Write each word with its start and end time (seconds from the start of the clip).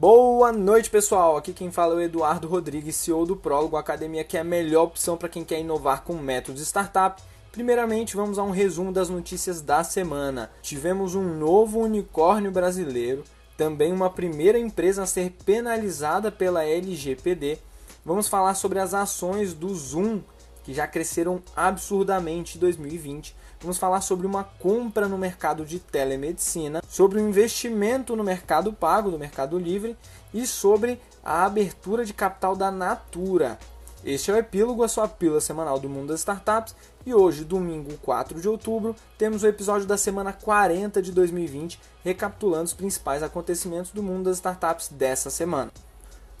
Boa 0.00 0.50
noite, 0.50 0.88
pessoal. 0.88 1.36
Aqui 1.36 1.52
quem 1.52 1.70
fala 1.70 1.92
é 1.92 1.96
o 1.98 2.00
Eduardo 2.00 2.48
Rodrigues, 2.48 2.96
CEO 2.96 3.26
do 3.26 3.36
Prólogo, 3.36 3.76
academia 3.76 4.24
que 4.24 4.38
é 4.38 4.40
a 4.40 4.44
melhor 4.44 4.84
opção 4.84 5.14
para 5.14 5.28
quem 5.28 5.44
quer 5.44 5.60
inovar 5.60 6.04
com 6.04 6.14
métodos 6.14 6.62
startup. 6.62 7.22
Primeiramente, 7.52 8.16
vamos 8.16 8.38
a 8.38 8.42
um 8.42 8.50
resumo 8.50 8.92
das 8.92 9.10
notícias 9.10 9.60
da 9.60 9.84
semana. 9.84 10.50
Tivemos 10.62 11.14
um 11.14 11.36
novo 11.38 11.80
unicórnio 11.80 12.50
brasileiro, 12.50 13.24
também 13.58 13.92
uma 13.92 14.08
primeira 14.08 14.58
empresa 14.58 15.02
a 15.02 15.06
ser 15.06 15.36
penalizada 15.44 16.32
pela 16.32 16.64
LGPD. 16.64 17.58
Vamos 18.02 18.26
falar 18.26 18.54
sobre 18.54 18.78
as 18.78 18.94
ações 18.94 19.52
do 19.52 19.68
Zoom, 19.74 20.22
que 20.64 20.74
já 20.74 20.86
cresceram 20.86 21.42
absurdamente 21.54 22.56
em 22.56 22.60
2020. 22.60 23.34
Vamos 23.60 23.78
falar 23.78 24.00
sobre 24.00 24.26
uma 24.26 24.44
compra 24.44 25.08
no 25.08 25.18
mercado 25.18 25.64
de 25.64 25.78
telemedicina, 25.78 26.82
sobre 26.88 27.18
o 27.18 27.28
investimento 27.28 28.16
no 28.16 28.24
mercado 28.24 28.72
pago, 28.72 29.10
do 29.10 29.18
Mercado 29.18 29.58
Livre 29.58 29.96
e 30.32 30.46
sobre 30.46 31.00
a 31.22 31.44
abertura 31.44 32.04
de 32.04 32.14
capital 32.14 32.56
da 32.56 32.70
Natura. 32.70 33.58
Este 34.02 34.30
é 34.30 34.34
o 34.34 34.38
epílogo, 34.38 34.82
a 34.82 34.88
sua 34.88 35.06
pílula 35.06 35.42
semanal 35.42 35.78
do 35.78 35.88
mundo 35.88 36.08
das 36.08 36.20
startups. 36.20 36.74
E 37.04 37.12
hoje, 37.12 37.44
domingo 37.44 37.98
4 37.98 38.40
de 38.40 38.48
outubro, 38.48 38.96
temos 39.18 39.42
o 39.42 39.46
episódio 39.46 39.86
da 39.86 39.98
semana 39.98 40.32
40 40.32 41.02
de 41.02 41.12
2020, 41.12 41.78
recapitulando 42.02 42.64
os 42.64 42.72
principais 42.72 43.22
acontecimentos 43.22 43.90
do 43.90 44.02
mundo 44.02 44.24
das 44.24 44.38
startups 44.38 44.88
dessa 44.88 45.28
semana. 45.28 45.70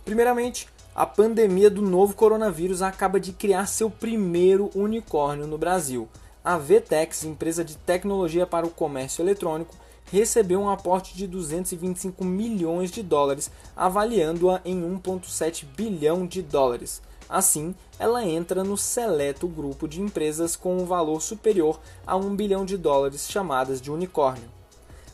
Primeiramente, 0.06 0.68
a 1.00 1.06
pandemia 1.06 1.70
do 1.70 1.80
novo 1.80 2.14
coronavírus 2.14 2.82
acaba 2.82 3.18
de 3.18 3.32
criar 3.32 3.64
seu 3.64 3.88
primeiro 3.88 4.70
unicórnio 4.74 5.46
no 5.46 5.56
Brasil. 5.56 6.06
A 6.44 6.58
Vtex, 6.58 7.24
empresa 7.24 7.64
de 7.64 7.74
tecnologia 7.74 8.46
para 8.46 8.66
o 8.66 8.70
comércio 8.70 9.22
eletrônico, 9.22 9.74
recebeu 10.12 10.60
um 10.60 10.68
aporte 10.68 11.16
de 11.16 11.26
225 11.26 12.22
milhões 12.22 12.90
de 12.90 13.02
dólares, 13.02 13.50
avaliando-a 13.74 14.60
em 14.62 14.78
1,7 14.78 15.64
bilhão 15.74 16.26
de 16.26 16.42
dólares. 16.42 17.00
Assim, 17.26 17.74
ela 17.98 18.22
entra 18.22 18.62
no 18.62 18.76
seleto 18.76 19.48
grupo 19.48 19.88
de 19.88 20.02
empresas 20.02 20.54
com 20.54 20.76
um 20.76 20.84
valor 20.84 21.22
superior 21.22 21.80
a 22.06 22.14
1 22.14 22.36
bilhão 22.36 22.66
de 22.66 22.76
dólares 22.76 23.26
chamadas 23.30 23.80
de 23.80 23.90
unicórnio. 23.90 24.59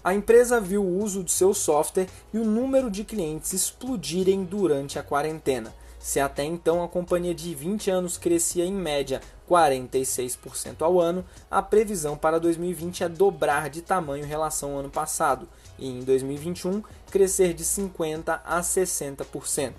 A 0.06 0.14
empresa 0.14 0.60
viu 0.60 0.84
o 0.84 1.02
uso 1.02 1.24
de 1.24 1.32
seu 1.32 1.52
software 1.52 2.06
e 2.32 2.38
o 2.38 2.44
número 2.44 2.88
de 2.88 3.02
clientes 3.02 3.52
explodirem 3.52 4.44
durante 4.44 5.00
a 5.00 5.02
quarentena. 5.02 5.74
Se 5.98 6.20
até 6.20 6.44
então 6.44 6.80
a 6.80 6.88
companhia 6.88 7.34
de 7.34 7.52
20 7.52 7.90
anos 7.90 8.16
crescia 8.16 8.64
em 8.64 8.72
média 8.72 9.20
46% 9.50 10.82
ao 10.82 11.00
ano, 11.00 11.24
a 11.50 11.60
previsão 11.60 12.16
para 12.16 12.38
2020 12.38 13.02
é 13.02 13.08
dobrar 13.08 13.68
de 13.68 13.82
tamanho 13.82 14.24
em 14.24 14.28
relação 14.28 14.74
ao 14.74 14.78
ano 14.78 14.90
passado 14.90 15.48
e 15.76 15.88
em 15.88 16.04
2021 16.04 16.84
crescer 17.10 17.52
de 17.52 17.64
50% 17.64 18.40
a 18.44 18.60
60%. 18.60 19.72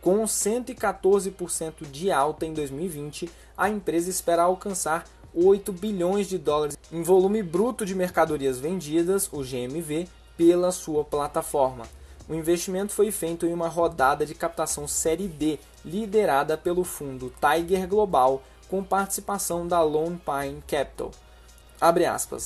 Com 0.00 0.22
114% 0.22 1.90
de 1.90 2.12
alta 2.12 2.46
em 2.46 2.52
2020, 2.52 3.28
a 3.58 3.68
empresa 3.68 4.08
espera 4.08 4.42
alcançar 4.42 5.04
8 5.34 5.72
bilhões 5.72 6.28
de 6.28 6.38
dólares 6.38 6.78
em 6.90 7.02
volume 7.02 7.42
bruto 7.42 7.86
de 7.86 7.94
mercadorias 7.94 8.58
vendidas, 8.58 9.28
o 9.32 9.42
GMV, 9.42 10.08
pela 10.36 10.70
sua 10.72 11.04
plataforma. 11.04 11.84
O 12.28 12.34
investimento 12.34 12.92
foi 12.92 13.10
feito 13.10 13.46
em 13.46 13.52
uma 13.52 13.68
rodada 13.68 14.24
de 14.24 14.34
captação 14.34 14.86
Série 14.86 15.28
D, 15.28 15.58
liderada 15.84 16.56
pelo 16.56 16.84
fundo 16.84 17.32
Tiger 17.40 17.88
Global, 17.88 18.42
com 18.68 18.82
participação 18.82 19.66
da 19.66 19.82
Lone 19.82 20.18
Pine 20.18 20.62
Capital. 20.66 21.10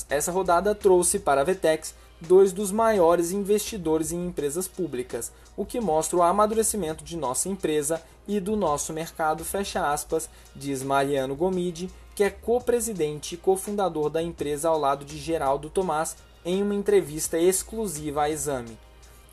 Essa 0.09 0.33
rodada 0.33 0.75
trouxe 0.75 1.19
para 1.19 1.43
a 1.43 1.45
Vetex 1.45 1.95
dois 2.21 2.53
dos 2.53 2.73
maiores 2.73 3.31
investidores 3.31 4.11
em 4.11 4.27
empresas 4.27 4.67
públicas, 4.67 5.31
o 5.57 5.65
que 5.65 5.81
mostra 5.81 6.17
o 6.17 6.23
amadurecimento 6.23 7.05
de 7.05 7.17
nossa 7.17 7.49
empresa 7.49 8.03
e 8.27 8.41
do 8.41 8.57
nosso 8.57 8.93
mercado, 8.93 9.45
fecha 9.45 9.93
aspas, 9.93 10.29
diz 10.55 10.83
Mariano 10.83 11.37
Gomide, 11.37 11.91
que 12.17 12.25
é 12.25 12.31
co-presidente 12.31 13.35
e 13.35 13.39
cofundador 13.39 14.09
da 14.09 14.23
empresa 14.23 14.71
ao 14.71 14.79
lado 14.79 15.05
de 15.05 15.19
Geraldo 15.19 15.69
Tomás, 15.69 16.17
em 16.47 16.63
uma 16.63 16.75
entrevista 16.75 17.39
exclusiva 17.39 18.23
à 18.23 18.31
Exame. 18.31 18.79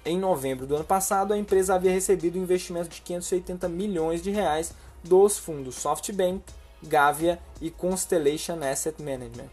Em 0.03 0.19
novembro 0.19 0.67
do 0.67 0.75
ano 0.75 0.83
passado, 0.83 1.31
a 1.31 1.37
empresa 1.37 1.75
havia 1.75 1.93
recebido 1.93 2.37
um 2.37 2.43
investimento 2.43 2.89
de 2.89 2.99
580 2.99 3.69
milhões 3.69 4.21
de 4.21 4.31
reais 4.31 4.73
dos 5.01 5.37
fundos 5.37 5.75
SoftBank, 5.75 6.43
Gavia 6.83 7.39
e 7.61 7.71
Constellation 7.71 8.59
Asset 8.61 9.01
Management. 9.01 9.49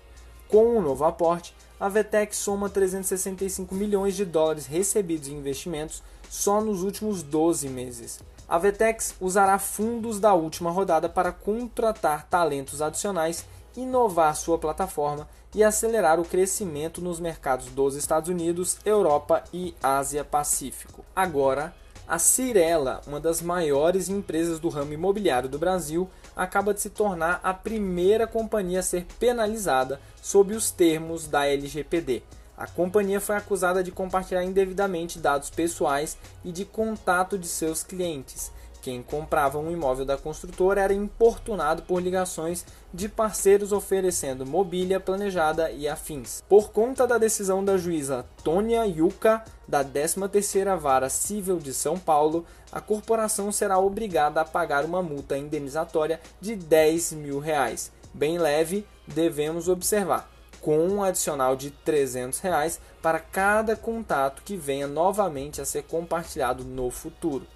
Com 0.49 0.65
o 0.65 0.79
um 0.79 0.83
novo 0.83 1.05
aporte, 1.05 1.55
a 1.79 1.89
Vetex 1.89 2.37
soma 2.37 2.69
365 2.69 3.73
milhões 3.77 4.17
de 4.17 4.25
dólares 4.25 4.67
recebidos 4.67 5.29
em 5.29 5.37
investimentos 5.37 6.03
só 6.29 6.61
nos 6.61 6.83
últimos 6.83 7.23
12 7.23 7.69
meses. 7.69 8.19
A 8.51 8.59
Vetex 8.59 9.15
usará 9.21 9.61
fundos 9.61 10.19
da 10.19 10.35
última 10.35 10.73
rodada 10.73 11.09
para 11.09 11.31
contratar 11.31 12.27
talentos 12.27 12.83
adicionais, 12.83 13.47
inovar 13.77 14.35
sua 14.35 14.59
plataforma 14.59 15.29
e 15.55 15.63
acelerar 15.63 16.19
o 16.19 16.25
crescimento 16.25 17.01
nos 17.01 17.21
mercados 17.21 17.67
dos 17.67 17.95
Estados 17.95 18.29
Unidos, 18.29 18.79
Europa 18.85 19.45
e 19.55 19.73
Ásia-Pacífico. 19.81 21.05
Agora, 21.15 21.73
a 22.09 22.19
Cirela, 22.19 23.01
uma 23.07 23.21
das 23.21 23.41
maiores 23.41 24.09
empresas 24.09 24.59
do 24.59 24.69
ramo 24.69 24.95
imobiliário 24.95 25.49
do 25.49 25.57
Brasil, 25.57 26.11
acaba 26.35 26.75
de 26.75 26.81
se 26.81 26.91
tornar 26.91 27.39
a 27.45 27.55
primeira 27.55 28.27
companhia 28.27 28.81
a 28.81 28.83
ser 28.83 29.07
penalizada 29.21 30.01
sob 30.21 30.57
os 30.57 30.73
termos 30.73 31.29
da 31.29 31.47
LGPD. 31.47 32.25
A 32.61 32.67
companhia 32.67 33.23
foi 33.23 33.37
acusada 33.37 33.83
de 33.83 33.91
compartilhar 33.91 34.45
indevidamente 34.45 35.19
dados 35.19 35.49
pessoais 35.49 36.19
e 36.45 36.53
de 36.53 36.67
contato 36.67 37.39
de 37.39 37.49
seus 37.49 37.83
clientes. 37.83 38.53
Quem 38.83 39.03
comprava 39.03 39.59
um 39.59 39.71
imóvel 39.71 40.05
da 40.05 40.19
construtora 40.19 40.83
era 40.83 40.93
importunado 40.93 41.81
por 41.81 42.03
ligações 42.03 42.67
de 42.93 43.09
parceiros 43.09 43.73
oferecendo 43.73 44.45
mobília 44.45 45.01
planejada 45.01 45.71
e 45.71 45.89
afins. 45.89 46.43
Por 46.47 46.71
conta 46.71 47.07
da 47.07 47.17
decisão 47.17 47.65
da 47.65 47.79
juíza 47.79 48.27
Tônia 48.45 48.85
Yuca, 48.85 49.43
da 49.67 49.83
13ª 49.83 50.77
Vara 50.77 51.09
Civil 51.09 51.57
de 51.57 51.73
São 51.73 51.99
Paulo, 51.99 52.45
a 52.71 52.79
corporação 52.79 53.51
será 53.51 53.79
obrigada 53.79 54.43
a 54.43 54.45
pagar 54.45 54.85
uma 54.85 55.03
multa 55.03 55.39
indenizatória 55.39 56.21
de 56.39 56.57
10 56.57 57.13
mil 57.13 57.39
reais. 57.39 57.91
Bem 58.13 58.37
leve, 58.37 58.87
devemos 59.07 59.67
observar, 59.67 60.31
com 60.61 60.79
um 60.79 61.03
adicional 61.03 61.57
de 61.57 61.71
300 61.71 62.39
reais 62.41 62.81
para 63.03 63.19
cada 63.19 63.77
contato 63.77 64.43
que 64.43 64.57
venha 64.57 64.87
novamente 64.87 65.61
a 65.61 65.65
ser 65.65 65.85
compartilhado 65.85 66.65
no 66.65 66.91
futuro. 66.91 67.47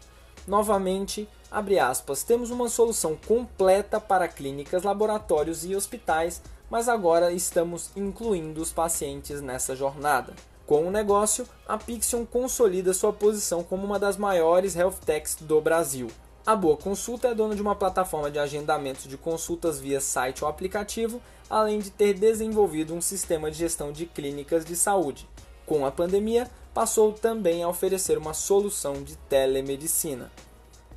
Novamente, 0.46 1.26
abre 1.50 1.78
aspas, 1.78 2.22
temos 2.22 2.50
uma 2.50 2.68
solução 2.68 3.16
completa 3.26 3.98
para 3.98 4.28
clínicas, 4.28 4.82
laboratórios 4.82 5.64
e 5.64 5.74
hospitais, 5.74 6.42
mas 6.70 6.86
agora 6.86 7.32
estamos 7.32 7.90
incluindo 7.96 8.60
os 8.60 8.70
pacientes 8.70 9.40
nessa 9.40 9.74
jornada. 9.74 10.34
Com 10.66 10.86
o 10.86 10.90
negócio, 10.90 11.48
a 11.66 11.78
Pixion 11.78 12.26
consolida 12.26 12.92
sua 12.92 13.12
posição 13.12 13.64
como 13.64 13.86
uma 13.86 13.98
das 13.98 14.18
maiores 14.18 14.76
health 14.76 14.96
techs 15.06 15.36
do 15.40 15.62
Brasil. 15.62 16.08
A 16.46 16.54
Boa 16.54 16.76
Consulta 16.76 17.26
é 17.26 17.34
dona 17.34 17.56
de 17.56 17.60
uma 17.60 17.74
plataforma 17.74 18.30
de 18.30 18.38
agendamento 18.38 19.08
de 19.08 19.18
consultas 19.18 19.80
via 19.80 20.00
site 20.00 20.44
ou 20.44 20.48
aplicativo, 20.48 21.20
além 21.50 21.80
de 21.80 21.90
ter 21.90 22.14
desenvolvido 22.14 22.94
um 22.94 23.00
sistema 23.00 23.50
de 23.50 23.58
gestão 23.58 23.90
de 23.90 24.06
clínicas 24.06 24.64
de 24.64 24.76
saúde. 24.76 25.28
Com 25.66 25.84
a 25.84 25.90
pandemia, 25.90 26.48
passou 26.72 27.12
também 27.12 27.64
a 27.64 27.68
oferecer 27.68 28.16
uma 28.16 28.32
solução 28.32 29.02
de 29.02 29.16
telemedicina. 29.28 30.30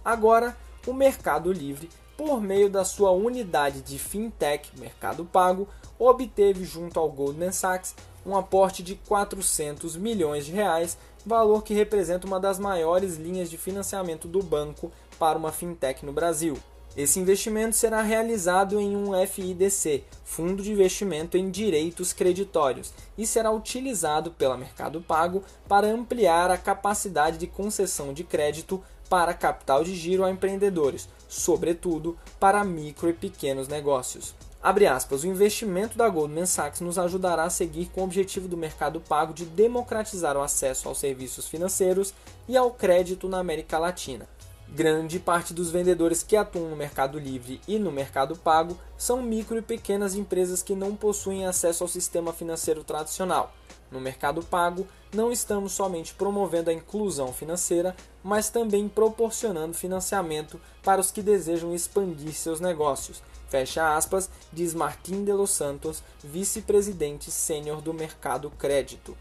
Agora, 0.06 0.56
o 0.86 0.94
Mercado 0.94 1.52
Livre, 1.52 1.90
por 2.16 2.40
meio 2.40 2.70
da 2.70 2.86
sua 2.86 3.10
unidade 3.10 3.82
de 3.82 3.98
fintech 3.98 4.70
Mercado 4.78 5.26
Pago, 5.26 5.68
obteve 5.98 6.64
junto 6.64 7.00
ao 7.00 7.10
Goldman 7.10 7.52
Sachs 7.52 7.96
um 8.24 8.38
aporte 8.38 8.84
de 8.84 8.94
400 8.94 9.96
milhões 9.96 10.46
de 10.46 10.52
reais, 10.52 10.96
valor 11.26 11.64
que 11.64 11.74
representa 11.74 12.28
uma 12.28 12.40
das 12.40 12.60
maiores 12.60 13.18
linhas 13.18 13.50
de 13.50 13.58
financiamento 13.58 14.28
do 14.28 14.44
banco 14.44 14.92
para 15.20 15.38
uma 15.38 15.52
fintech 15.52 16.06
no 16.06 16.14
Brasil. 16.14 16.58
Esse 16.98 17.20
investimento 17.20 17.76
será 17.76 18.02
realizado 18.02 18.80
em 18.80 18.96
um 18.96 19.12
FIDC, 19.28 20.04
Fundo 20.26 20.64
de 20.64 20.72
Investimento 20.72 21.38
em 21.38 21.52
Direitos 21.52 22.12
Creditórios, 22.14 22.92
e 23.18 23.28
será 23.28 23.52
utilizado 23.52 24.32
pela 24.32 24.58
Mercado 24.58 25.00
Pago 25.00 25.44
para 25.68 25.88
ampliar 25.88 26.50
a 26.50 26.58
capacidade 26.58 27.38
de 27.38 27.46
concessão 27.46 28.12
de 28.12 28.24
crédito 28.24 28.84
para 29.08 29.34
capital 29.34 29.84
de 29.84 29.96
giro 29.96 30.24
a 30.24 30.32
empreendedores, 30.32 31.08
sobretudo 31.28 32.18
para 32.40 32.64
micro 32.64 33.10
e 33.10 33.14
pequenos 33.14 33.68
negócios. 33.68 34.34
Abre 34.62 34.88
aspas, 34.88 35.24
o 35.24 35.28
investimento 35.28 35.98
da 35.98 36.10
Goldman 36.10 36.46
Sachs 36.46 36.82
nos 36.82 37.00
ajudará 37.00 37.44
a 37.44 37.50
seguir 37.50 37.86
com 37.94 38.02
o 38.02 38.04
objetivo 38.04 38.48
do 38.48 38.58
mercado 38.58 39.00
pago 39.00 39.34
de 39.34 39.46
democratizar 39.46 40.36
o 40.36 40.42
acesso 40.42 40.90
aos 40.90 40.98
serviços 40.98 41.48
financeiros 41.48 42.14
e 42.46 42.58
ao 42.58 42.72
crédito 42.72 43.30
na 43.30 43.40
América 43.40 43.80
Latina. 43.80 44.28
Grande 44.72 45.20
parte 45.20 45.52
dos 45.52 45.72
vendedores 45.72 46.22
que 46.22 46.36
atuam 46.36 46.70
no 46.70 46.76
Mercado 46.76 47.18
Livre 47.18 47.60
e 47.68 47.80
no 47.80 47.92
Mercado 47.92 48.36
Pago 48.36 48.78
são 48.96 49.22
micro 49.22 49.58
e 49.58 49.64
pequenas 49.64 50.14
empresas 50.14 50.62
que 50.62 50.76
não 50.76 50.96
possuem 50.96 51.46
acesso 51.46 51.84
ao 51.84 51.88
sistema 51.88 52.32
financeiro 52.32 52.84
tradicional. 52.84 53.52
No 53.92 54.00
Mercado 54.00 54.44
Pago, 54.44 54.88
não 55.12 55.32
estamos 55.32 55.72
somente 55.72 56.14
promovendo 56.14 56.70
a 56.70 56.74
inclusão 56.74 57.34
financeira, 57.34 57.96
mas 58.24 58.52
também 58.52 58.88
proporcionando 58.88 59.74
financiamento 59.74 60.62
para 60.84 61.02
os 61.02 61.10
que 61.10 61.24
desejam 61.24 61.74
expandir 61.74 62.34
seus 62.34 62.60
negócios. 62.60 63.24
Fecha 63.50 63.96
aspas, 63.96 64.30
diz 64.54 64.76
Martim 64.76 65.24
de 65.24 65.34
los 65.34 65.50
Santos, 65.50 66.04
vice-presidente 66.24 67.32
sênior 67.32 67.82
do 67.82 67.92
Mercado 67.92 68.52
Crédito. 68.52 69.18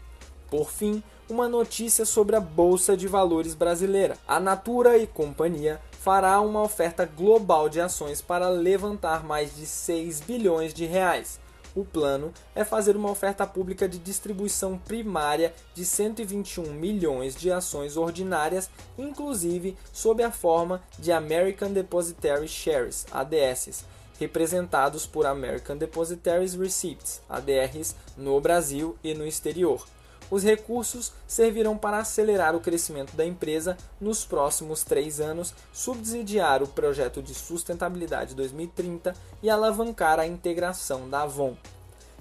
Por 0.49 0.71
fim, 0.71 1.03
uma 1.29 1.47
notícia 1.47 2.05
sobre 2.05 2.35
a 2.35 2.39
Bolsa 2.39 2.97
de 2.97 3.07
Valores 3.07 3.53
brasileira. 3.53 4.17
A 4.27 4.39
Natura 4.39 4.97
e 4.97 5.05
Companhia 5.05 5.79
fará 5.91 6.41
uma 6.41 6.63
oferta 6.63 7.05
global 7.05 7.69
de 7.69 7.79
ações 7.79 8.19
para 8.21 8.49
levantar 8.49 9.23
mais 9.23 9.55
de 9.55 9.65
6 9.65 10.21
bilhões 10.21 10.73
de 10.73 10.85
reais. 10.85 11.39
O 11.75 11.85
plano 11.85 12.33
é 12.55 12.65
fazer 12.65 12.95
uma 12.95 13.11
oferta 13.11 13.45
pública 13.45 13.87
de 13.87 13.99
distribuição 13.99 14.75
primária 14.77 15.53
de 15.75 15.85
121 15.85 16.73
milhões 16.73 17.35
de 17.35 17.51
ações 17.51 17.95
ordinárias, 17.95 18.71
inclusive 18.97 19.77
sob 19.93 20.23
a 20.23 20.31
forma 20.31 20.81
de 20.97 21.11
American 21.11 21.71
Depositary 21.71 22.47
Shares, 22.47 23.05
ADSs, 23.11 23.85
representados 24.19 25.05
por 25.05 25.27
American 25.27 25.77
Depositories 25.77 26.55
Receipts, 26.55 27.21
ADRs, 27.29 27.95
no 28.17 28.41
Brasil 28.41 28.97
e 29.03 29.13
no 29.13 29.25
exterior. 29.25 29.85
Os 30.31 30.43
recursos 30.43 31.11
servirão 31.27 31.77
para 31.77 31.99
acelerar 31.99 32.55
o 32.55 32.59
crescimento 32.59 33.15
da 33.15 33.25
empresa 33.25 33.77
nos 33.99 34.23
próximos 34.23 34.83
três 34.83 35.19
anos, 35.19 35.53
subsidiar 35.73 36.61
o 36.61 36.67
projeto 36.67 37.21
de 37.21 37.33
sustentabilidade 37.33 38.35
2030 38.35 39.15
e 39.41 39.49
alavancar 39.49 40.19
a 40.19 40.27
integração 40.27 41.09
da 41.09 41.23
Avon. 41.23 41.55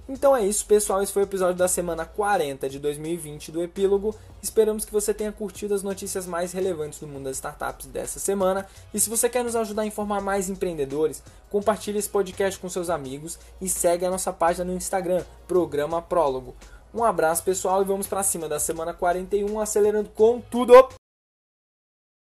Então 0.08 0.34
é 0.34 0.42
isso, 0.42 0.64
pessoal. 0.64 1.02
Esse 1.02 1.12
foi 1.12 1.22
o 1.22 1.26
episódio 1.26 1.56
da 1.56 1.68
semana 1.68 2.06
40 2.06 2.66
de 2.66 2.78
2020 2.78 3.52
do 3.52 3.62
Epílogo. 3.62 4.16
Esperamos 4.42 4.86
que 4.86 4.92
você 4.92 5.12
tenha 5.12 5.30
curtido 5.30 5.74
as 5.74 5.82
notícias 5.82 6.24
mais 6.24 6.50
relevantes 6.52 6.98
do 6.98 7.06
mundo 7.06 7.24
das 7.24 7.36
startups 7.36 7.86
dessa 7.86 8.18
semana. 8.18 8.66
E 8.94 8.98
se 8.98 9.10
você 9.10 9.28
quer 9.28 9.44
nos 9.44 9.54
ajudar 9.54 9.82
a 9.82 9.86
informar 9.86 10.22
mais 10.22 10.48
empreendedores, 10.48 11.22
compartilhe 11.50 11.98
esse 11.98 12.08
podcast 12.08 12.58
com 12.58 12.70
seus 12.70 12.88
amigos 12.88 13.38
e 13.60 13.68
segue 13.68 14.06
a 14.06 14.10
nossa 14.10 14.32
página 14.32 14.64
no 14.64 14.74
Instagram, 14.74 15.22
Programa 15.46 16.00
Prólogo. 16.00 16.56
Um 16.94 17.04
abraço, 17.04 17.42
pessoal, 17.42 17.82
e 17.82 17.84
vamos 17.84 18.06
para 18.06 18.22
cima 18.22 18.48
da 18.48 18.58
semana 18.58 18.94
41, 18.94 19.60
acelerando 19.60 20.08
com 20.10 20.40
tudo! 20.40 20.97